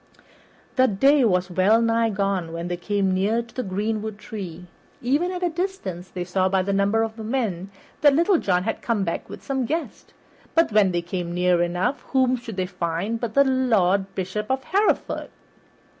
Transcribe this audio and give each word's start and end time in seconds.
The 0.77 0.87
day 0.87 1.23
was 1.25 1.51
well 1.51 1.79
nigh 1.79 2.09
gone 2.09 2.51
when 2.53 2.69
they 2.69 2.75
came 2.77 3.13
near 3.13 3.43
to 3.43 3.53
the 3.53 3.61
greenwood 3.61 4.17
tree. 4.17 4.65
Even 4.99 5.31
at 5.31 5.43
a 5.43 5.49
distance 5.51 6.09
they 6.09 6.23
saw 6.23 6.49
by 6.49 6.63
the 6.63 6.73
number 6.73 7.03
of 7.03 7.19
men 7.19 7.69
that 8.01 8.15
Little 8.15 8.39
John 8.39 8.63
had 8.63 8.81
come 8.81 9.03
back 9.03 9.29
with 9.29 9.43
some 9.43 9.63
guest, 9.67 10.11
but 10.55 10.71
when 10.71 10.91
they 10.91 11.03
came 11.03 11.31
near 11.35 11.61
enough, 11.61 12.01
whom 12.13 12.35
should 12.35 12.57
they 12.57 12.65
find 12.65 13.19
but 13.19 13.35
the 13.35 13.43
Lord 13.43 14.15
Bishop 14.15 14.49
of 14.49 14.63
Hereford! 14.63 15.29